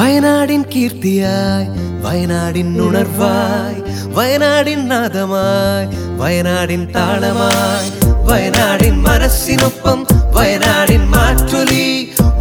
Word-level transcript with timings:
வயநாடின் 0.00 0.64
கீர்த்தியாய் 0.72 1.66
வயநாடின் 2.04 2.70
உணர்வாய் 2.80 3.80
வயநாடின் 4.14 4.84
நாதமாய் 4.90 5.88
வயநாடின் 6.20 6.86
தாளமாய் 6.94 7.90
வயநாடின் 8.28 9.00
மனசினொப்பம் 9.06 10.04
வயநாடின் 10.36 11.06
மாற்றொலி 11.14 11.84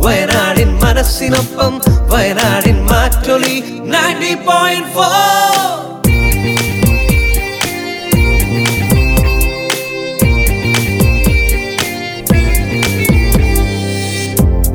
வயநாடின் 0.06 0.76
மனசினொப்பம் 0.84 1.78
வயநாடின் 2.14 2.82
மாற்றொலி 2.92 3.55
நைன்டி 3.94 4.34
பாயிண்ட் 4.48 4.91
ஃபோர் 4.94 5.76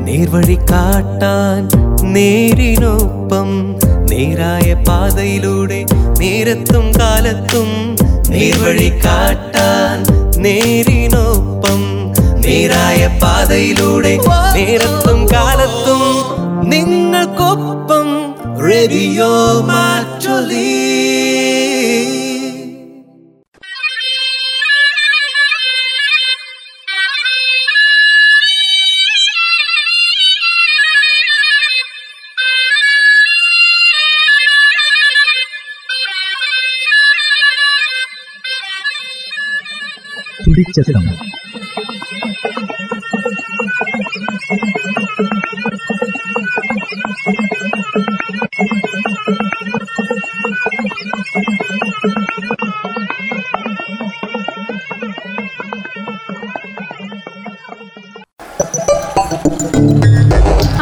நேர்வழி 0.05 0.57
காட்டான் 0.65 1.67
നേരിനൊപ്പം 2.15 3.49
നേരായ 4.11 4.67
പാതയിലൂടെ 4.87 5.79
നേരത്തും 6.19 6.85
കാലത്തും 6.99 7.69
നേർവഴി 8.29 8.89
കാട്ടാൻ 9.05 9.97
നേരിനൊപ്പം 10.45 11.81
നേരായ 12.45 13.01
പാതയിലൂടെ 13.21 14.13
നേരത്തും 14.57 15.19
കാലത്തും 15.33 16.03
നിങ്ങൾക്കൊപ്പം 16.69 18.07
റെഡിയോ 18.65 19.31
മാറ്റൊലി 19.63 20.67
തുടിച്ചെത്തം 40.45 41.05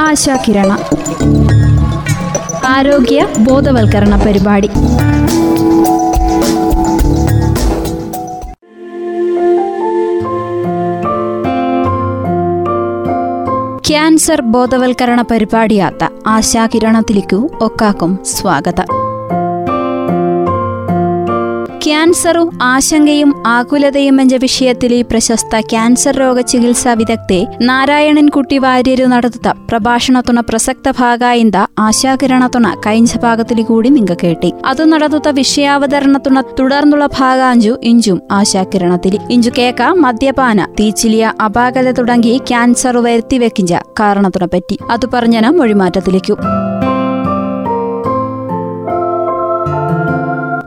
ആശാകിരണ 0.05 0.71
ആരോഗ്യ 2.65 3.19
ബോധവൽക്കരണ 3.39 4.15
പരിപാടി. 4.25 4.69
ക്യാൻസർ 14.13 14.41
ബോധവൽക്കരണ 14.41 15.21
പരിപാടിയാത്ത 15.21 16.03
ആശാകിരണത്തിലേക്കു 16.27 17.49
ഒക്കാക്കും 17.61 18.11
സ്വാഗതം. 18.25 19.02
ക്യാൻസറും 22.13 22.59
ആശങ്കയും 22.61 23.47
ആകുലതയും 23.47 24.21
എന്ന 24.21 24.35
വിഷയത്തിലെ 24.35 25.01
പ്രശസ്ത 25.01 25.59
ക്യാൻസർ 25.59 26.15
രോഗ 26.17 26.39
ചികിത്സാ 26.39 26.93
വിദഗ്ധെ 26.93 27.47
നാരായണൻകുട്ടി 27.61 28.57
വാര്യര് 28.57 29.05
നടത്തുന്ന 29.05 29.51
പ്രഭാഷണത്തുണ 29.51 30.39
പ്രസക്ത 30.39 30.91
ഭാഗായിന്ത 30.91 31.55
ആശാകിരണത്തുണ 31.79 32.75
കഴിഞ്ഞ 32.87 33.19
ഭാഗത്തിൽ 33.23 33.61
കൂടി 33.63 33.89
നിങ്ങൾ 33.89 34.17
കേട്ടി. 34.23 34.53
അത് 34.65 34.83
നടത്തുന്ന 34.91 35.29
വിഷയാവതരണത്തുണ 35.29 36.41
തുടർന്നുള്ള 36.59 37.05
ഭാഗാഞ്ചു 37.05 37.79
ഇഞ്ചും 37.83 38.21
ആശാകിരണത്തിൽ. 38.31 39.17
ഇഞ്ചു 39.31 39.51
കേക്ക 39.57 39.81
മദ്യപാന 39.81 40.67
തീച്ചിലിയ 40.79 41.33
അപാകത 41.45 41.91
തുടങ്ങി 41.91 42.37
ക്യാൻസർ 42.37 42.97
വരുത്തിവെക്കിഞ്ച 42.97 43.73
കാരണത്തുണ 43.99 44.45
പറ്റി. 44.45 44.77
അത് 44.91 45.05
പറഞ്ഞന 45.13 45.49
മൊഴിമാറ്റത്തിലേക്കു. 45.49 46.37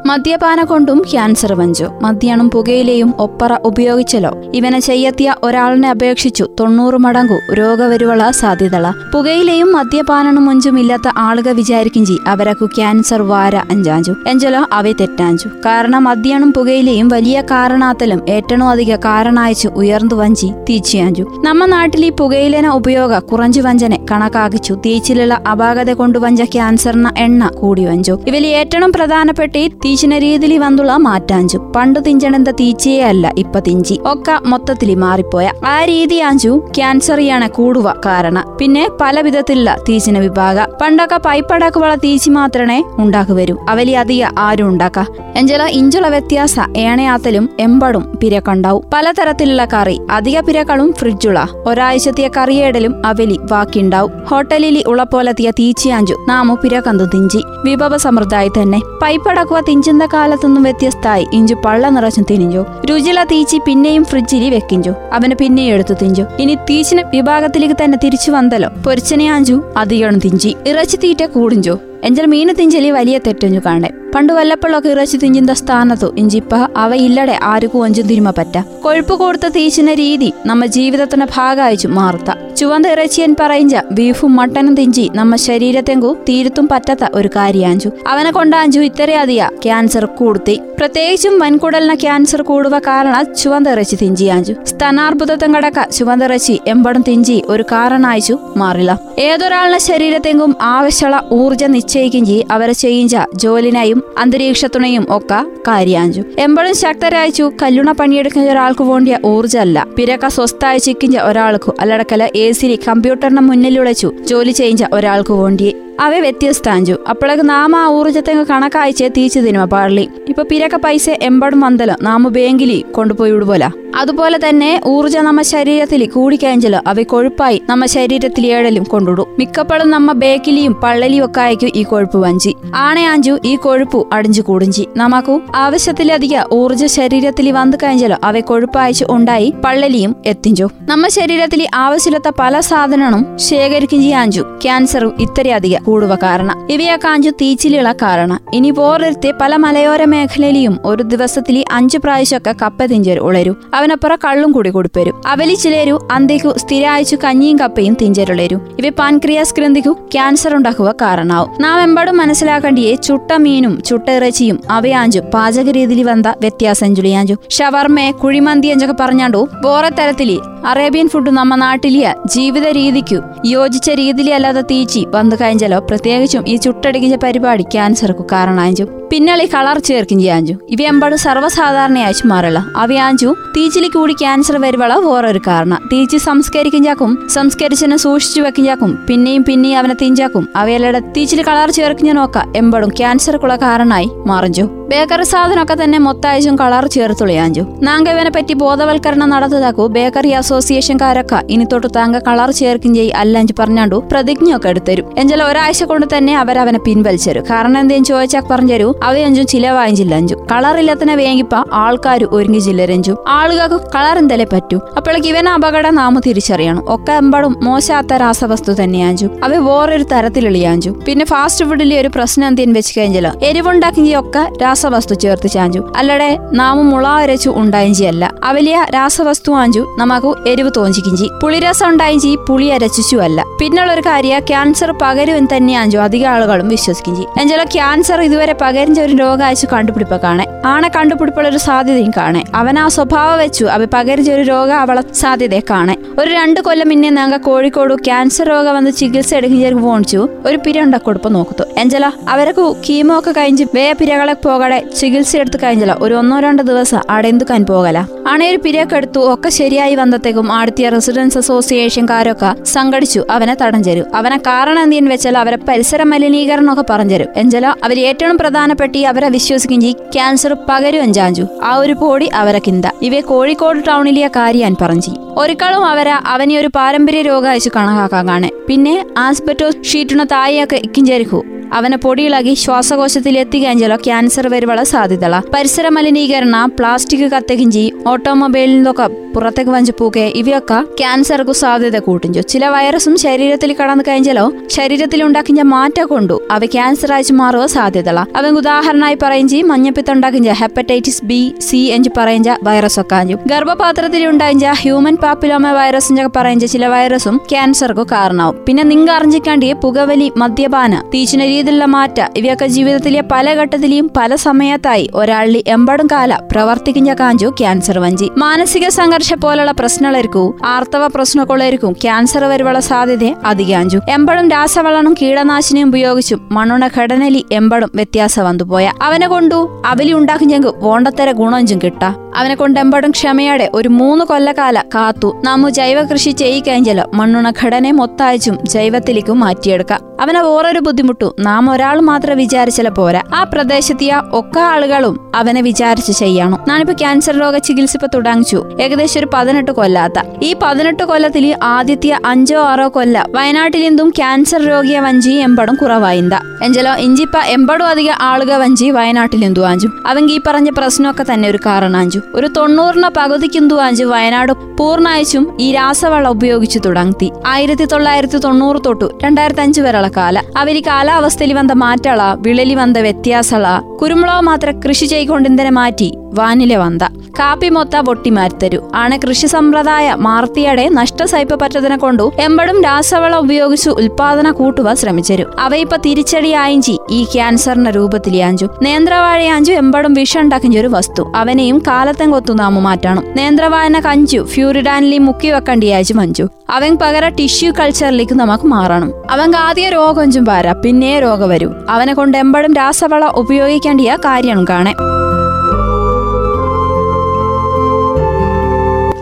മദ്യപാന 0.07 0.63
കൊണ്ടും 0.63 0.99
ക്യാൻസർ 1.13 1.53
വഞ്ചു. 1.55 1.87
മദ്യണും 2.03 2.51
പുകയിലെയും 2.51 3.15
ഒപ്പറ 3.19 3.53
ഉപയോഗിച്ചല്ലോ. 3.65 4.31
ഇവനെ 4.55 4.81
ചെയ്യെത്തിയ 4.81 5.35
ഒരാളിനെ 5.43 5.89
അപേക്ഷിച്ചു 5.91 6.45
തൊണ്ണൂറ് 6.61 6.95
മടങ്ങു 6.95 7.55
രോഗവരുവള 7.55 8.31
സാധ്യതള. 8.31 8.91
പുകയിലെയും 9.15 9.73
മദ്യപാനണും 9.73 10.45
മുഞ്ചും 10.47 10.81
ഇല്ലാത്ത 10.81 11.09
വിചാരിക്കും 11.51 12.07
ജി 12.07 12.17
അവരക്കു 12.27 12.67
ക്യാൻസർ 12.67 13.23
വാര 13.23 13.57
അഞ്ചാഞ്ചു. 13.57 14.13
എഞ്ചലോ 14.29 14.63
അവ 14.73 14.93
തെറ്റാഞ്ചു. 15.01 15.49
കാരണം 15.67 16.05
മദ്യണും 16.05 16.53
പുകയിലെയും 16.53 17.09
വലിയ 17.09 17.41
കാരണാത്തലും 17.41 18.21
ഏറ്റവും 18.29 18.69
അധിക 18.69 18.97
കാരണായച്ചു 18.97 19.69
ഉയർന്നു 19.69 20.15
വഞ്ചി 20.15 20.51
തീച്ചിയാഞ്ചു 20.71 21.25
നമ്മ 21.45 21.67
നാട്ടിൽ 21.67 22.07
ഈ 22.07 22.11
പുകയിലന 22.11 22.67
ഉപയോഗ 22.69 23.19
കുറഞ്ചു 23.19 23.61
വഞ്ചനെ 23.61 24.07
കണക്കാക്കിച്ചു. 24.11 24.73
തീച്ചിലുള്ള 24.87 25.35
അപാകത 25.51 25.91
കൊണ്ടു 25.93 26.19
വഞ്ച 26.19 26.43
ക്യാൻസറിന 26.43 27.09
എണ്ണ 27.19 27.51
കൂടി 27.61 27.85
വഞ്ചു. 27.85 28.15
ഇവയിൽ 28.27 28.47
ഏറ്റവും 28.47 28.93
പ്രധാനപ്പെട്ട 28.93 29.57
ഈ 29.57 29.69
തീച്ചിന 29.97 30.19
രീതിയിൽ 30.19 30.59
വന്നുള്ള 30.59 30.97
മാറ്റാഞ്ചു. 30.97 31.73
പണ്ട് 31.77 32.01
തിഞ്ചണെന്ത 32.07 32.49
തീച്ചയേ 32.49 33.01
അല്ല 33.01 33.33
ഇപ്പൊ 33.39 33.61
തിഞ്ചി. 33.61 34.01
ഒക്കെ 34.07 34.41
മൊത്തത്തിൽ 34.47 34.95
മാറിപ്പോയ. 34.95 35.51
ആ 35.67 35.85
രീതി 35.85 36.19
ആഞ്ചു 36.21 36.63
ക്യാൻസറിയാണ് 36.77 37.49
കൂടുവ 37.49 37.93
കാരണം. 37.93 38.57
പിന്നെ 38.59 38.89
പല 39.01 39.21
വിധത്തിലുള്ള 39.21 39.77
തീച്ചിന 39.89 40.19
വിഭാഗ. 40.19 40.65
പണ്ടൊക്കെ 40.65 41.17
പൈപ്പടാക്കുവള 41.27 41.95
തീച്ചി 41.95 42.31
മാത്രമേ 42.31 42.85
ഉണ്ടാക്കുവരൂ. 42.99 43.57
അവലി 43.69 43.91
അധിക 43.91 44.25
ആരും 44.39 44.69
ഉണ്ടാക്ക. 44.69 44.99
എഞ്ചല 45.37 45.63
ഇഞ്ചുള 45.63 46.09
വ്യത്യാസ 46.09 46.57
ഏണയാത്തലും 46.77 47.49
എമ്പടും 47.61 48.19
പിരക്കുണ്ടാവും. 48.23 48.85
പലതരത്തിലുള്ള 48.95 49.65
കറി. 49.65 50.01
അധിക 50.11 50.41
പിരക്കളും 50.41 50.93
ഫ്രിഡ്ജുള. 50.93 51.39
ഒരാഴ്ചത്തിയ 51.67 52.31
കറിയേടലും 52.37 53.07
അവലി 53.07 53.39
വാക്കിണ്ടാവും. 53.51 54.13
ഹോട്ടലിൽ 54.27 54.85
ഉളപ്പോലെത്തിയ 54.87 55.51
തീച്ചിയാഞ്ചു 55.51 56.15
നാമു 56.29 56.55
പിരക്കന്തു 56.55 57.05
തിഞ്ചി. 57.05 57.43
വിഭവ 57.65 57.97
സമൃദ്ധായി 57.97 58.49
തന്നെ. 58.49 58.81
പൈപ്പടക്കുവ 59.03 59.61
തിഞ്ചുന്ന 59.87 60.07
കാലത്തൊന്നും 60.07 60.63
വ്യത്യസ്തമായി 60.63 61.27
ഇഞ്ചു 61.33 61.55
പള്ള 61.65 61.89
നിറച്ചു 61.89 62.23
തിരിഞ്ഞു 62.31 62.63
രുചില 62.91 63.25
തീച്ചി 63.25 63.59
പിന്നെയും 63.67 64.05
ഫ്രിഡ്ജിലി 64.05 64.51
വെക്കിഞ്ചു. 64.51 64.93
അവന് 65.13 65.35
പിന്നെയും 65.35 65.75
എടുത്തു 65.75 65.95
തിഞ്ചു. 66.03 66.25
ഇനി 66.39 66.55
തീച്ചിന് 66.55 67.03
വിഭാഗത്തിലേക്ക് 67.15 67.75
തന്നെ 67.85 67.99
തിരിച്ചു 68.05 68.31
വന്നല്ലോ. 68.31 68.71
പൊരിച്ചനെ 68.87 69.27
ആഞ്ചു 69.27 69.63
അധികം 69.77 70.19
തിഞ്ചി. 70.19 70.57
ഇറച്ചി 70.67 70.97
തീറ്റ 70.97 71.25
കൂടിഞ്ചു. 71.27 71.79
എഞ്ചൽ 72.05 72.27
മീന് 72.27 72.55
തിഞ്ചലി 72.61 72.91
വലിയ 72.91 73.19
തെറ്റഞ്ഞു 73.19 73.61
കാണേ. 73.67 73.91
പണ്ട് 74.15 74.33
വല്ലപ്പോഴൊക്കെ 74.33 74.89
ഇറച്ചി 74.89 75.17
തിഞ്ചിന്ത 75.17 75.51
സ്ഥാനത്തു. 75.51 76.15
ഇഞ്ചിപ്പ 76.19 76.55
അവയില്ലടെ 76.77 77.39
ആർക്കും 77.43 77.83
ഒഞ്ചും 77.83 78.07
തിരുമ 78.07 78.31
പറ്റ. 78.31 78.63
കൊഴുപ്പ് 78.83 79.15
കൊടുത്ത 79.15 79.49
തീച്ചിന 79.49 79.93
രീതി 79.93 80.33
നമ്മ 80.47 80.67
ജീവിതത്തിന്റെ 80.67 81.27
ഭാഗമായിച്ചു 81.35 81.89
മാർത്ത 81.89 82.55
ചുവന്ത 82.57 82.87
ഇറച്ചിയൻ 82.87 83.37
പറയിഞ്ച 83.41 83.77
ബീഫും 83.93 84.37
മട്ടനും 84.37 84.75
തിഞ്ചി 84.75 85.11
നമ്മ 85.15 85.37
ശരീരത്തെങ്കു 85.37 86.17
തീരത്തും 86.29 86.69
പറ്റാത്ത 86.73 87.09
ഒരു 87.15 87.29
കാര്യാഞ്ചു. 87.29 87.91
അവനെ 88.09 88.31
കൊണ്ടാഞ്ചു 88.31 88.81
ഇത്രയധിക 88.81 89.47
ക്യാൻസർ 89.47 90.05
കൂടുത്തി. 90.05 90.61
പ്രത്യേകിച്ചും 90.79 91.39
വൻകുടലിന് 91.39 91.95
ക്യാൻസർ 91.95 92.43
കൂടുക 92.43 92.79
കാരണ 92.79 93.23
ചുവന്ത 93.23 93.69
ഇറച്ചി 93.69 93.97
തിഞ്ചിയാഞ്ചു. 93.97 94.55
സ്തനാർബുദത്തും 94.67 95.55
കടക്ക 95.55 95.91
ചുവന്ത 95.91 96.23
ഇറച്ചി 96.23 96.61
എമ്പടം 96.67 97.05
തിഞ്ചി 97.09 97.43
ഒരു 97.49 97.63
കാരണായിച്ചു 97.63 98.39
മാറില്ല. 98.57 99.01
ഏതൊരാളുടെ 99.19 99.79
ശരീരത്തെങ്കും 99.79 100.57
ആവശ്യമുള്ള 100.63 101.29
ഊർജം 101.33 101.73
നിശ്ചയിക്കിഞ്ചി 101.87 102.37
അവരെ 102.51 102.73
ചെയ്യിഞ്ച 102.73 103.17
ജോലിനായും 103.35 104.03
അന്തരീക്ഷ 104.19 104.65
തുണയും 104.67 105.05
ഒക്കെ 105.17 105.41
കാര്യാഞ്ചു. 105.69 106.23
എമ്പളും 106.39 106.75
ശക്തരായിച്ചു. 106.75 107.45
കല്ലുണ 107.63 107.91
പണിയെടുക്കുന്ന 107.93 108.51
ഒരാൾക്ക് 108.51 108.85
വേണ്ടിയ 108.91 109.19
ഊർജമല്ല. 109.27 109.87
പിരക്ക 109.97 110.29
സ്വസ്ഥായി 110.29 110.79
ചിക്കിഞ്ച 110.79 111.17
ഒരാൾക്കു. 111.29 111.73
അല്ലടക്കല 111.81 112.29
എ 112.37 112.53
സിരി 112.53 112.77
കമ്പ്യൂട്ടറിന് 112.89 113.43
മുന്നിലുടച്ചു 113.51 114.09
ജോലി 114.31 114.53
ചെയ്യിഞ്ച 114.61 114.85
ഒരാൾക്ക് 114.93 115.35
വേണ്ടി 115.43 115.69
അവ 116.01 116.15
വ്യത്യസ്താഞ്ചു. 116.15 116.97
അപ്പോഴേക്ക് 117.11 117.49
നാം 117.49 117.77
ആ 117.77 117.89
ഊർജത്തെ 117.89 118.45
കണക്കായിച്ചേ 118.51 119.09
തീച്ചു 119.09 119.41
തിനുമ 119.41 119.65
പള്ളി 119.65 120.09
ഇപ്പൊ 120.29 120.43
പിരക്ക 120.43 120.77
പൈസ 120.77 121.11
എമ്പടും 121.23 121.61
വന്തലോ 121.61 121.95
നാമ 122.03 122.29
ബാങ്കിലി 122.29 122.85
കൊണ്ടുപോയി 122.95 123.31
വിടുപോല 123.31 123.71
അതുപോലെ 124.01 124.39
തന്നെ 124.49 124.81
ഊർജ 124.87 125.17
നമ്മ 125.17 125.43
ശരീരത്തിൽ 125.43 126.09
കൂടിക്കഴിഞ്ഞല്ലോ 126.09 126.81
അവ 126.87 127.03
കൊഴുപ്പായി 127.03 127.63
നമ്മ 127.71 127.87
ശരീരത്തിൽ 127.87 128.47
ഏഴലും 128.47 128.85
കൊണ്ടുവിടും. 128.85 129.27
മിക്കപ്പോഴും 129.39 129.91
നമ്മ 129.91 130.13
ബേക്കിലിയും 130.13 130.75
പള്ളലിയും 130.75 131.25
ഒക്കെ 131.25 131.41
ആയിരിക്കും 131.41 131.71
ഈ 131.77 131.83
കൊഴുപ്പ് 131.83 132.19
വഞ്ചി. 132.19 132.55
ആണയാഞ്ചു 132.77 133.39
ഈ 133.45 133.57
കൊഴുപ്പു 133.57 134.09
അടിഞ്ചു 134.13 134.43
കൂടിഞ്ചി. 134.43 134.87
നമുക്കു 134.97 135.43
ആവശ്യത്തിലധികം 135.55 136.55
ഊർജ 136.55 136.85
ശരീരത്തിൽ 136.85 137.53
വന്നു 137.53 137.77
കഴിഞ്ഞാലോ 137.83 138.17
അവ 138.25 138.41
കൊഴുപ്പായച്ചു 138.41 139.07
ഉണ്ടായി 139.11 139.55
പള്ളലിയും 139.65 140.17
എത്തിഞ്ചു. 140.27 140.69
നമ്മ 140.83 141.09
ശരീരത്തിൽ 141.09 141.67
ആവശ്യമില്ലാത്ത 141.75 142.37
പല 142.39 142.61
സാധനങ്ങളും 142.61 143.39
ശേഖരിക്കും 143.39 144.03
ചെയ്യാഞ്ചു 144.03 144.41
ക്യാൻസറും 144.63 145.15
ഇത്രയധിക 145.21 145.77
കൂടുവ 145.87 146.15
കാരണ. 146.15 146.67
ഇവയെ 146.71 146.97
കാഞ്ചു 146.97 147.31
തീച്ചിലിള 147.31 147.93
കാരണ. 147.93 148.39
ഇനി 148.55 148.71
പോരത്തെ 148.71 149.33
പല 149.41 149.57
മലയോര 149.57 150.05
മേഖലയിലും 150.05 150.79
ഒരു 150.85 151.03
ദിവസത്തിൽ 151.03 151.65
അഞ്ചു 151.73 151.99
പ്രാവശ്യമൊക്കെ 151.99 152.55
കപ്പ 152.63 152.85
തിഞ്ചരു 152.85 153.21
ഉളരു. 153.21 153.57
അവനപ്പുറ 153.75 154.15
കള്ളും 154.15 154.53
കൂടി 154.53 154.71
കൊടുപ്പരും. 154.71 155.23
അവലി 155.27 155.55
ചിലരു 155.55 156.09
അന്തിക്കു 156.13 156.55
സ്ഥിരായിച്ചു 156.59 157.17
കഞ്ഞിയും 157.25 157.59
കപ്പയും 157.59 157.97
തിഞ്ചരുളരു. 158.03 158.61
ഇവ 158.79 158.91
പാൻക്രിയാസ് 158.91 159.55
ഗ്രന്ഥിക്കു 159.59 159.93
ക്യാൻസർ 160.13 160.57
ഉണ്ടാക്കുക 160.57 160.95
കാരണാവും. 161.03 161.51
നാം 161.61 161.83
എമ്പാടും 161.83 162.17
മനസ്സിലാക്കേണ്ടിയേ 162.17 162.95
ചുട്ട 162.95 163.33
മീനും 163.33 163.83
ചുട്ട 163.83 164.11
ഇറച്ചിയും 164.11 164.61
അവയാഞ്ചു 164.71 165.21
പാചക 165.35 165.71
രീതിയിൽ 165.71 166.03
വന്ന 166.03 166.35
വ്യത്യാസം 166.41 166.97
ചുളിയാഞ്ചു 166.97 167.35
ഷവർമേ 167.51 168.11
കുഴിമന്തി 168.11 168.67
എന്നൊക്കെ 168.67 168.97
പറഞ്ഞാണ്ടു 169.01 169.49
വേറെ 169.67 169.89
തരത്തിൽ 169.89 170.41
അറേബ്യൻ 170.67 171.09
ഫുഡ് 171.09 171.31
നമ്മ 171.31 171.55
നാട്ടിലിയ 171.55 172.15
ജീവിത 172.27 172.67
രീതിക്കു 172.67 173.17
യോജിച്ച 173.47 173.91
രീതിയിലല്ലാതെ 173.91 174.61
തീച്ചി 174.61 175.07
വന്നു 175.09 175.37
കഴിഞ്ഞാലോ? 175.37 175.79
പ്രത്യേകിച്ചും 175.79 176.49
ഈ 176.49 176.57
ചുട്ടടിക്കുന്ന 176.57 177.17
പരിപാടി 177.17 177.63
ക്യാൻസർക്കു 177.63 178.27
കാരണാഞ്ചു. 178.33 179.06
പിന്നളി 179.11 179.47
കളർ 179.55 179.79
ചേർക്കും 179.79 180.19
ചെയ്യാഞ്ചു 180.19 180.55
ഇവ 180.69 180.83
എമ്പാട് 180.83 181.17
സർവസാധാരണയായി 181.17 182.15
മാറില്ല 182.27 182.59
അവയാഞ്ചു 182.77 183.37
തീച്ചിലി 183.57 183.89
കൂടി 183.89 184.13
ക്യാൻസർ 184.13 184.57
വരുവള 184.57 184.95
വേറൊരു 184.95 185.41
കാരണം. 185.49 185.89
തീച്ചി 185.93 186.19
സംസ്കരിക്കും 186.19 186.85
ചാക്കും 186.85 187.29
സംസ്കരിച്ചതിനെ 187.35 187.97
സൂക്ഷിച്ചു 187.97 188.41
വെക്കും 188.41 188.65
ചാക്കും 188.65 188.99
പിന്നെയും 189.09 189.43
പിന്നെയും 189.43 189.79
അവനെ 189.79 189.95
തിഞ്ചാക്കും 190.03 190.49
അവയല്ലടെ 190.57 191.01
തീച്ചിലി 191.01 191.43
കളർ 191.43 191.71
ചേർക്കുന്ന 191.71 192.13
നോക്ക. 192.13 192.43
എമ്പടും 192.57 192.91
ക്യാൻസർക്കുള്ള 192.91 193.57
കാരണമായി 193.57 194.11
മാറിഞ്ചു 194.27 194.67
ബേക്കറി 194.91 195.23
സാധനമൊക്കെ 195.23 195.85
തന്നെ 195.85 195.99
മൊത്തായും 195.99 196.57
കളർ 196.57 196.87
ചേർത്തുളിയാഞ്ചു 196.87 197.63
നാങ്ക 197.83 198.09
ഇവനെ 198.09 198.31
പറ്റി 198.31 198.55
ബോധവൽക്കരണം 198.55 199.29
നടത്തതാക്കു 199.31 199.87
ബേക്കറി 199.87 200.31
അസോസിയേഷൻകാരൊക്കെ 200.31 201.41
ഇനി 201.51 201.65
തൊട്ട് 201.65 201.87
താങ്ക 201.97 202.19
കളർ 202.19 202.51
ചേർക്കും 202.51 202.95
ചെയ് 202.95 203.11
അല്ലഞ്ചു 203.11 203.55
പറഞ്ഞാണ്ടു 203.59 203.97
പ്രതിജ്ഞയൊക്കെ 204.11 204.69
എടുത്തരും. 204.69 205.15
എഞ്ചല 205.19 205.43
ഒരാഴ്ച 205.43 205.85
കൊണ്ട് 205.85 206.07
തന്നെ 206.19 206.37
അവരവനെ 206.37 206.79
പിൻവലിച്ചരു. 206.79 207.41
കാരണം 207.51 207.81
എന്തേലും 207.81 208.05
ചോദിച്ചാൽ 208.05 208.41
പറഞ്ഞുതരൂ? 208.51 208.96
അവയഞ്ചും 209.03 209.47
കളർ 209.47 210.67
കളറില്ലാത്തനെ 210.67 211.15
വേങ്ങിപ്പ 211.15 211.65
ആൾക്കാർ 211.73 212.25
ഒരുങ്ങി 212.25 212.59
ചില്ലരഞ്ചും 212.59 213.17
ആളുകൾക്ക് 213.29 213.91
കളർ 213.95 214.19
എന്തല്ലേ 214.19 214.47
പറ്റൂ? 214.53 214.79
അപ്പോഴേക്ക് 214.97 215.27
ഇവൻ 215.27 215.49
അപകടം 215.49 215.95
നാമ 215.95 216.19
തിരിച്ചറിയണം. 216.19 216.85
ഒക്കെ 216.89 217.13
എമ്പടും 217.13 217.57
മോശാത്ത 217.63 218.13
രാസവസ്തു 218.13 218.73
തന്നെയാഞ്ചു 218.73 219.27
അവ 219.45 219.55
വേറൊരു 219.57 220.03
തരത്തിലെളിയാഞ്ചു 220.03 220.91
പിന്നെ 221.07 221.25
ഫാസ്റ്റ് 221.25 221.65
ഫുഡിലെ 221.65 222.01
ഒരു 222.01 222.09
പ്രശ്നം 222.09 222.47
എന്തെങ്കിലും 222.47 222.75
വെച്ച് 222.75 223.01
കഴിഞ്ഞാലോ 223.01 223.31
എരിവുണ്ടാക്കിയൊക്കെ 223.43 224.49
രാസവസ്തു 224.63 225.15
ചേർത്ത് 225.15 225.49
ചാഞ്ചു 225.49 225.93
അല്ലടെ 225.97 226.39
നാമ 226.53 226.81
മുള 226.81 227.07
അരച്ചു 227.07 227.51
ഉണ്ടായിഞ്ചിയല്ല 227.51 228.33
അവലിയ 228.45 228.87
രാസവസ്തു 228.95 229.53
ആഞ്ചു 229.53 229.87
നമുക്ക് 229.99 230.49
എരിവ് 230.49 230.71
തോഞ്ചിക്കിഞ്ചി 230.77 231.29
പുളിരസം 231.43 231.89
ഉണ്ടായിഞ്ചി 231.89 232.37
പുളി 232.49 232.67
അരച്ചു 232.67 233.17
അല്ല. 233.17 233.43
പിന്നുള്ള 233.61 233.93
ഒരു 233.93 234.01
കാര്യ 234.01 234.39
ക്യാൻസർ 234.39 234.93
പകരും 235.03 235.49
തന്നെയാഞ്ചു 235.57 235.99
അധിക 235.99 236.27
ആളുകളും 236.27 236.69
വിശ്വസിക്കും 236.69 237.41
എഞ്ചലോ 237.41 237.65
ക്യാൻസർ 237.65 238.21
ഇതുവരെ 238.21 238.53
പകരിഞ്ച 238.87 239.05
ഒരു 239.07 239.15
രോഗാഴ്ച 239.21 239.67
കണ്ടുപിടിപ്പ് 239.73 240.17
കാണേ? 240.25 240.45
ആണെ 240.73 240.89
കണ്ടുപിടിപ്പുള്ള 240.97 241.47
ഒരു 241.53 241.61
സാധ്യതയും 241.65 242.13
കാണേ. 242.17 242.43
അവൻ 242.61 242.75
ആ 242.79 242.85
സ്വഭാവം 242.97 243.39
വെച്ചു 243.43 243.65
അവ 243.75 243.87
പകരിച്ച 243.95 244.29
ഒരു 244.37 244.45
രോഗ 244.51 244.71
അവളെ 244.83 245.03
സാധ്യതയെ 245.21 245.63
കാണേ. 245.71 245.95
ഒരു 246.21 246.29
രണ്ട് 246.39 246.61
കൊല്ലം 246.67 246.89
മുന്നേ 246.89 247.09
ഞങ്ങൾ 247.17 247.39
കോഴിക്കോട് 247.47 247.95
ക്യാൻസർ 248.07 248.47
രോഗം 248.53 248.75
വന്ന് 248.77 248.91
ചികിത്സ 248.91 249.33
എടുക്കുന്ന 249.39 249.83
പോണിച്ചു. 249.87 250.21
ഒരു 250.49 250.59
പിരണ്ട 250.65 250.85
ഉണ്ടാക്കൊടുപ്പ് 250.87 251.31
നോക്കത്തു. 251.35 251.65
എഞ്ചല 251.83 252.07
അവരക്ക് 252.35 252.65
കീമോ 252.85 253.17
ഒക്കെ 253.19 253.33
കഴിഞ്ഞ് 253.39 253.67
വേ 253.75 253.85
പിരകളെ 254.01 254.35
പോകടെ 254.45 254.79
ചികിത്സ 255.01 255.33
എടുത്ത് 255.43 255.61
കഴിഞ്ഞല. 255.65 255.95
ഒരു 256.05 256.15
ഒന്നോ 256.21 256.39
രണ്ടോ 256.47 256.63
ദിവസം 256.71 257.01
അവിടെ 257.11 257.29
എന്തുക്കാൻ 257.35 257.65
പോകല? 257.73 257.97
ആണേ 258.33 258.47
ഒരു 258.51 258.61
പിരയൊക്കെ 258.65 258.97
എടുത്തു 259.01 259.21
ഒക്കെ 259.35 259.51
ശരിയായി 259.59 259.95
വന്നത്തേക്കും 259.95 260.47
ആടത്തിയ 260.53 260.87
റെസിഡൻസ് 260.89 261.39
അസോസിയേഷൻകാരൊക്കെ 261.39 262.53
സംഘടിച്ചു 262.75 263.23
അവനെ 263.31 263.57
തടഞ്ഞു 263.63 263.91
തരും 263.91 264.17
അവനെ 264.17 264.39
കാരണം 264.49 264.83
എന്തെന്ന് 264.83 265.13
വെച്ചാൽ 265.15 265.39
അവരെ 265.43 265.59
പരിസര 265.69 266.03
മലിനീകരണം 266.13 266.73
ഒക്കെ 266.73 266.85
പറഞ്ഞുതരും 266.91 267.29
എഞ്ചല 267.43 267.67
അവർ 267.85 267.97
ഏറ്റവും 268.09 268.37
പ്രധാനപ്പെട്ടി 268.77 269.03
അവരെ 269.11 269.29
വിശ്വസിക്കും 269.35 269.81
ചെയ്യും. 269.81 270.01
ക്യാൻസർ 270.15 270.53
പകരും 270.69 271.11
ചാഞ്ചു. 271.17 271.45
ആ 271.69 271.71
ഒരു 271.83 271.95
പോടി 272.01 272.27
അവരെ 272.41 272.61
കിന്ത. 272.67 272.87
ഇവയെ 273.07 273.23
കോഴിക്കോട് 273.31 273.81
ടൗണിലെ 273.89 274.31
കാര്യം 274.37 274.77
പറഞ്ഞു 274.83 275.13
ഒരിക്കളും 275.43 275.83
അവരെ 275.93 276.15
അവനെ 276.35 276.55
ഒരു 276.61 276.69
പാരമ്പര്യ 276.77 277.23
രോഗമായിച്ചു 277.23 277.71
കണക്കാക്കാൻ 277.77 278.25
കാണെ. 278.29 278.51
പിന്നെ 278.69 278.95
ആസ്പെറ്റോ 279.27 279.69
ഷീറ്റുണ 279.91 280.25
തായൊക്കെ 280.33 280.81
ഇക്കിഞ്ചരിക്കൂ 280.87 281.41
അവനെ 281.73 281.97
പൊടിയിളകി 281.97 282.53
ശ്വാസകോശത്തിൽ 282.65 283.35
എത്തിക്കഴിഞ്ഞാലോ 283.39 283.97
ക്യാൻസർ 284.07 284.47
വരുവള 284.53 284.81
സാധ്യതള 284.93 285.41
പരിസര 285.55 285.87
മലിനീകരണ 285.89 286.57
പ്ലാസ്റ്റിക് 286.79 287.27
കത്തകിഞ്ചി 287.33 287.85
ഓട്ടോമൊബൈലിൽ 288.13 288.75
നിന്നൊക്കെ 288.77 289.07
പുറത്തേക്ക് 289.37 289.71
വഞ്ചു 289.71 289.93
പൂക്കെ 290.01 290.25
ഇവയൊക്കെ 290.41 290.79
ക്യാൻസർക്ക് 291.01 291.55
സാധ്യത 291.63 291.99
കൂട്ടിഞ്ചു 291.99 292.41
ചില 292.53 292.69
വൈറസും 292.69 293.17
ശരീരത്തിൽ 293.25 293.77
കടന്നു 293.81 294.05
കഴിഞ്ഞാലോ 294.09 294.45
ശരീരത്തിൽ 294.69 295.21
ഉണ്ടാക്കിഞ്ഞ 295.25 295.63
മാറ്റം 295.63 296.07
കൊണ്ടു 296.07 296.37
അവ 296.51 296.65
ക്യാൻസർ 296.75 297.13
ആയിട്ട് 297.13 297.35
മാറുക 297.41 297.67
സാധ്യതള 297.67 298.19
അവൻ 298.37 298.53
ഉദാഹരണമായി 298.61 299.17
പറയിഞ്ചി 299.23 299.63
മഞ്ഞപ്പിത്തം 299.63 300.13
ഉണ്ടാക്കിഞ്ച 300.13 300.51
ഹെപ്പറ്റൈറ്റിസ് 300.61 301.25
ബി 301.25 301.41
സി 301.61 301.81
എഞ്ച് 301.97 302.11
പറയിഞ്ച 302.17 302.49
വൈറസ് 302.63 303.01
ഒക്കെ 303.01 303.17
അഞ്ചു 303.17 303.37
ഗർഭപാത്രത്തിൽ 303.53 304.23
ഉണ്ടായിഞ്ച 304.27 304.67
ഹ്യൂമൻ 304.83 305.17
പാപ്പിലോമ 305.17 305.73
വൈറസ് 305.73 306.11
എന്നൊക്കെ 306.13 306.33
പറയിഞ്ച 306.39 306.65
ചില 306.65 306.87
വൈറസും 306.87 307.37
ക്യാൻസർക്ക് 307.53 308.07
കാരണമാവും. 308.13 308.57
പിന്നെ 308.69 308.83
നിങ്ങൾ 308.83 309.13
അറിഞ്ഞിക്കാണ്ടി 309.15 309.73
പുകവലി 309.85 310.33
മദ്യപാന 310.37 311.03
തീച്ചിന 311.15 311.43
രീതിയിലുള്ള 311.53 311.85
മാറ്റ. 311.85 312.21
ഇവയൊക്കെ 312.37 312.67
ജീവിതത്തിലെ 312.67 313.21
പല 313.33 313.55
ഘട്ടത്തിലെയും 313.55 314.11
പല 314.17 314.35
സമയത്തായി 314.35 315.11
ഒരാളിൽ 315.15 315.63
എമ്പടും 315.67 316.07
കാല 316.13 316.39
പ്രവർത്തിക്കുന്ന 316.53 317.15
കാഞ്ചു 317.15 317.49
ക്യാൻസർ 317.61 317.99
വഞ്ചി. 317.99 318.29
മാനസിക 318.39 318.89
സംഘർഷ 318.89 319.26
പോലുള്ള 319.35 319.71
പ്രശ്നങ്ങളായിരിക്കും 319.71 320.67
ആർത്തവ 320.67 321.07
പ്രശ്നങ്ങളായിരിക്കും 321.07 321.93
ക്യാൻസർ 321.93 322.45
വരുവുള്ള 322.45 322.81
സാധ്യത 322.81 323.35
അധികാഞ്ചു. 323.47 324.01
എമ്പഴും 324.09 324.51
രാസവളനും 324.51 325.15
കീടനാശിനിയും 325.23 325.89
ഉപയോഗിച്ചും 325.89 326.49
മണ്ണുണ 326.53 326.89
ഘടനലി 326.97 327.47
എമ്പഴും 327.53 327.91
വ്യത്യാസം 327.95 328.45
വന്നുപോയ. 328.45 328.93
അവനെ 329.03 329.29
കൊണ്ടു 329.29 329.83
അവലി 329.87 330.13
ഉണ്ടാക്കുഞ്ഞെങ്കു 330.13 330.75
വോണ്ടത്തര 330.79 331.33
ഗുണഞ്ചും 331.33 331.79
കിട്ട. 331.85 332.05
അവനെ 332.37 332.55
കൊണ്ട് 332.55 332.81
എമ്പടും 332.81 333.11
ക്ഷമയോടെ 333.11 333.71
ഒരു 333.75 333.89
മൂന്ന് 333.89 334.25
കൊല്ലക്കാല 334.25 334.81
കാത്തു. 334.95 335.43
നാമു 335.45 335.69
ജൈവ 335.69 336.03
കൃഷി 336.03 336.31
ചെയ്യിക്കഴിഞ്ഞാലോ 336.31 337.11
മണ്ണുണ 337.15 337.53
ഘടനയെ 337.65 337.91
മൊത്തായച്ചും 337.91 338.59
ജൈവത്തിലേക്കും 338.69 339.41
മാറ്റിയെടുക്കാം. 339.41 340.16
അവനെ 340.21 340.43
വേറൊരു 340.43 340.79
ബുദ്ധിമുട്ടു 340.79 341.37
നാം 341.41 341.71
ഒരാൾ 341.71 342.01
മാത്രം 342.01 342.37
വിചാരിച്ചാലും 342.39 342.95
പോരാ. 342.95 343.23
ആ 343.35 343.45
പ്രദേശത്തെയ 343.45 344.23
ഒക്കെ 344.33 344.61
ആളുകളും 344.61 345.33
അവനെ 345.37 345.61
വിചാരിച്ച് 345.61 346.13
ചെയ്യണം. 346.13 346.59
ഞാനിപ്പോ 346.69 346.95
ക്യാൻസർ 346.95 347.39
രോഗ 347.39 347.57
ചികിത്സ 347.57 347.97
ഇപ്പൊ 347.97 348.09
തുടങ്ങിച്ചു. 348.15 348.65
ഏകദേശം 348.81 349.21
ഒരു 349.21 349.29
പതിനെട്ട് 349.35 349.71
കൊല്ലാത്ത. 349.71 350.13
ഈ 350.43 350.57
പതിനെട്ട് 350.63 351.03
കൊല്ലത്തിൽ 351.03 351.57
ആദ്യത്തെ 351.63 352.19
അഞ്ചോ 352.27 352.63
ആറോ 352.63 352.89
കൊല്ല 352.89 353.27
വയനാട്ടിലെന്തും 353.31 354.11
ക്യാൻസർ 354.11 354.63
രോഗിയെ 354.63 355.01
വഞ്ചി 355.01 355.31
എമ്പടും 355.31 355.75
കുറവായിന്ത. 355.75 356.33
എഞ്ചലോ 356.63 356.95
ഇഞ്ചിപ്പ 356.95 357.39
എമ്പടും 357.47 357.87
അധികം 357.87 358.15
ആളുക 358.21 358.53
വഞ്ചി 358.53 358.91
വയനാട്ടിലെന്തു 358.91 359.61
ആഞ്ചു 359.61 359.89
അവങ്കി 360.07 360.33
ഈ 360.33 360.41
പറഞ്ഞ 360.47 360.71
പ്രശ്നമൊക്കെ 360.79 361.25
തന്നെ 361.33 361.49
ഒരു 361.49 361.59
കാരണാഞ്ചു. 361.67 362.21
ഒരു 362.35 362.47
തൊണ്ണൂറിന 362.47 363.09
പകുതിക്കെന്തു 363.09 363.75
ആഞ്ചു 363.75 364.05
വയനാട് 364.05 364.53
പൂർണായച്ചും 364.53 365.57
ഈ 365.61 365.73
രാസവള 365.73 366.29
ഉപയോഗിച്ചു 366.29 366.79
തുടങ്ങി. 366.79 367.33
ആയിരത്തി 367.47 367.85
തൊള്ളായിരത്തി 367.85 368.39
തൊണ്ണൂറ് 368.39 368.77
തൊട്ടു 368.87 369.19
രണ്ടായിരത്തി 369.25 369.61
അഞ്ച് 369.61 369.81
വരെയുള്ള 370.07 370.11
കാല 370.17 370.39
അവർ 370.57 370.77
കാലാവസ്ഥയിൽ 370.87 371.53
വന്ന 371.53 371.73
മാറ്റള 371.85 372.21
വിളലി 372.45 372.75
വന്ന 372.75 372.99
വ്യത്യാസള 373.01 373.67
കുരുമുളക് 374.03 374.47
മാത്രം 374.49 374.75
കൃഷി 374.85 375.07
ചെയ്തുകൊണ്ടിന്തനെ 375.07 375.71
മാറ്റി. 375.71 376.09
വാനില 376.39 376.77
വന്ത. 376.77 377.03
കാപ്പി 377.39 377.69
മൊത്ത 377.69 377.97
പൊട്ടിമാരിത്തരു 377.97 378.91
ആണ് 378.95 379.19
കൃഷി 379.27 379.47
സമ്പ്രദായ 379.47 380.15
മാർത്തിയടെ 380.19 380.89
നഷ്ടസൈപ്പ 380.89 381.55
പറ്റതിനെ 381.55 381.97
കൊണ്ടു 381.97 382.33
എമ്പടും 382.39 382.83
രാസവളം 382.83 383.39
ഉപയോഗിച്ചു 383.39 383.91
ഉൽപാദന 383.91 384.51
കൂട്ടുക 384.51 384.95
ശ്രമിച്ചരു. 384.95 385.47
അവയിപ്പ 385.61 385.97
തിരിച്ചടിയായിഞ്ചി 385.97 386.99
ഈ 387.11 387.25
ക്യാൻസറിന്റെ 387.25 387.91
രൂപത്തിലാഞ്ചു 387.91 388.67
നേന്ത്രവാഴയാഞ്ചു 388.83 389.73
എമ്പടും 389.73 390.15
വിഷം 390.15 390.41
ഉണ്ടാക്കിയ 390.41 390.81
ഒരു 390.81 390.89
വസ്തു. 390.89 391.33
അവനെയും 391.37 391.79
കാലത്തെ 391.79 392.25
കൊത്തു 392.25 392.53
നാമു 392.53 392.81
മാറ്റണം. 392.81 393.25
നേന്ത്രവാഴന 393.37 394.01
കഞ്ചു 394.01 394.47
ഫ്യൂരിഡാനിലി 394.53 395.19
മുക്കി 395.19 395.49
വെക്കണ്ടിയാച്ചു 395.49 396.15
മഞ്ചു. 396.15 396.49
അവൻ 396.71 396.97
പകര 397.03 397.29
ടിഷ്യൂ 397.29 397.73
കൾച്ചറിലേക്ക് 397.73 398.33
നമുക്ക് 398.33 398.65
മാറണം. 398.65 399.13
അവൻ 399.31 399.55
ആദ്യ 399.57 399.89
രോഗം 399.89 400.45
പാര 400.45 400.73
പിന്നെ 400.73 401.21
രോഗം 401.21 401.49
വരും. 401.49 401.91
അവനെ 401.91 402.15
കൊണ്ട് 402.15 402.39
എമ്പടും 402.39 402.75
രാസവള 402.75 403.25
ഉപയോഗിക്കേണ്ടിയ 403.25 404.17
കാര്യം 404.25 404.65
കാണേ. 404.71 404.95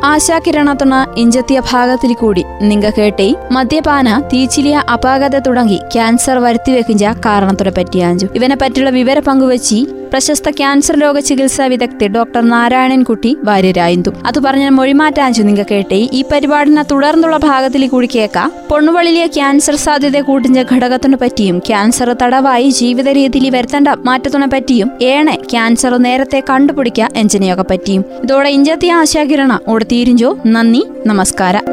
ആശാകിരണത്തുണ 0.05 0.95
ഇഞ്ചത്തിയ 1.17 1.59
ഭാഗത്തിൽ 1.71 2.13
കൂടി 2.15 2.43
നിങ്ങ 2.63 2.87
കേട്ടേ 2.91 3.27
മദ്യപാന 3.53 4.09
തീച്ചിലിയ 4.33 4.77
അപാകത 4.89 5.37
തുടങ്ങി 5.47 5.79
ക്യാൻസർ 5.93 6.39
വരുത്തിവെക്കിഞ്ച 6.39 7.05
കാരണത്തിനെ 7.27 7.73
പറ്റിയാഞ്ചു 7.77 8.27
ഇവനെ 8.35 8.57
പറ്റിയുള്ള 8.57 8.91
വിവര 8.91 9.19
പങ്കുവച്ചി 9.27 9.79
പ്രശസ്ത 10.15 10.51
ക്യാൻസർ 10.51 10.99
രോഗ 11.01 11.19
ചികിത്സാ 11.19 11.67
വിദഗ്ധ 11.67 12.05
ഡോക്ടർ 12.05 12.49
നാരായണൻകുട്ടി 12.49 13.37
വാര്യരായന്തു 13.45 14.11
അത് 14.27 14.41
പറഞ്ഞ 14.41 14.69
മൊഴിമാറ്റാഞ്ചു 14.69 15.43
നിങ്ങൾ 15.43 15.65
കേട്ടേ. 15.71 16.09
ഈ 16.13 16.25
പരിപാടിന 16.33 16.83
തുടർന്നുള്ള 16.83 17.37
ഭാഗത്തിൽ 17.37 17.89
കൂടി 17.89 18.09
കേൾക്കാം. 18.15 18.53
പൊണ്ണുവളിലെ 18.71 19.27
ക്യാൻസർ 19.27 19.77
സാധ്യത 19.77 20.21
കൂട്ടിഞ്ഞ 20.21 20.63
ഘടകത്തിനെ 20.73 21.17
പറ്റിയും 21.17 21.59
ക്യാൻസർ 21.59 22.17
തടവായി 22.23 22.71
ജീവിത 22.71 23.09
രീതിയിൽ 23.09 23.51
വരുത്തേണ്ട 23.51 23.89
മാറ്റത്തിനെ 23.89 24.47
പറ്റിയും 24.47 24.91
ഏണെ 25.03 25.37
ക്യാൻസർ 25.51 25.97
നേരത്തെ 25.97 26.43
കണ്ടുപിടിക്കുക 26.51 27.09
എഞ്ചിനെയൊക്കെ 27.17 27.65
പറ്റിയും. 27.71 28.05
ഇതോടെ 28.23 28.49
ഇഞ്ചത്തി 28.49 28.87
ആശാകിരണ 28.87 29.59
ഓടെ 29.69 29.85
തീരിഞ്ചോ. 29.93 30.39
നന്ദി 30.47 30.85
നമസ്കാരം. 31.07 31.65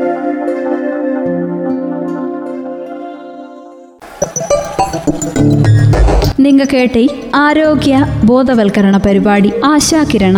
നിങ്ങൾ 6.41 6.67
കേട്ടേ 6.74 7.03
ആരോഗ്യ 7.36 7.95
ബോധവൽക്കരണ 8.24 8.98
പരിപാടി 8.98 9.51
ആശാകിരണ 9.65 10.38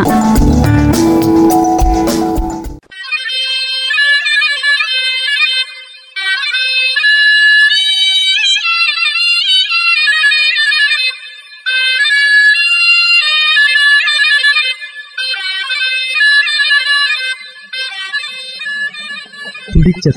തുടിച്ച 19.73 20.07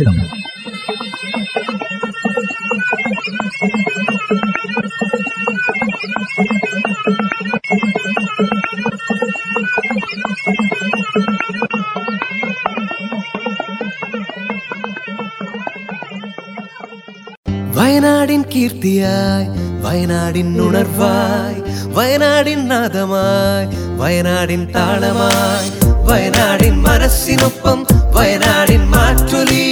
கீர்த்தியாய் 18.59 19.49
வயநாடின் 19.83 20.53
உணர்வாய் 20.59 21.59
வயநாடின் 21.97 22.63
நாதமாய் 22.71 23.67
வயநாடின் 23.99 24.65
தாளமாய் 24.71 25.69
வயநாடின் 26.07 26.79
மனசினொப்பம் 26.87 27.83
வயநாடின் 28.17 28.87
மாற்றொலி 28.95 29.67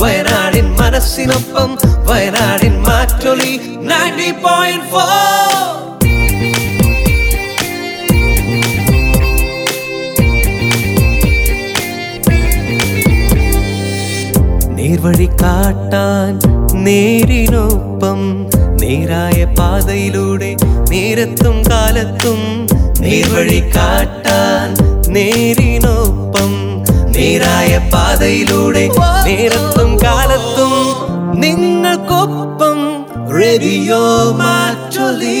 வயநாடின் 0.00 0.72
மனசினொப்பம் 0.80 1.74
வயநாடின் 2.06 2.80
மாற்றொலி 2.88 3.52
நைன்டி 3.90 4.30
பாயிண்ட் 4.42 4.88
ஃபோர் 4.88 5.68
நேர்வழி 14.76 15.28
காட்டான் 15.36 16.38
നേരിനൊപ്പം 16.84 18.20
നേരായ 18.82 19.38
പാതയിലൂടെ 19.58 20.50
നേരത്തും 20.90 21.56
കാലത്തും 21.70 22.40
നേർവഴി 23.02 23.60
കാട്ടാൻ 23.76 24.68
നേരിനൊപ്പം 25.14 26.52
നേരായ 27.16 27.72
പാതയിലൂടെ 27.92 28.84
നേരത്തും 29.26 29.90
കാലത്തും 30.04 30.74
നിങ്ങൾക്കൊപ്പം 31.40 32.78
റെഡിയോ 33.36 34.02
മാറ്റൊലി 34.40 35.38